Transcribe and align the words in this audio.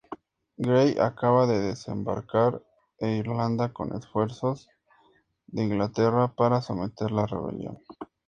Grey 0.57 0.95
acababa 0.99 1.45
de 1.45 1.59
desembarcar 1.61 2.63
en 2.97 3.17
Irlanda 3.19 3.71
con 3.71 3.91
refuerzos 3.91 4.67
de 5.45 5.61
Inglaterra 5.61 6.33
para 6.35 6.63
someter 6.63 7.11
la 7.11 7.27
rebelión. 7.27 7.77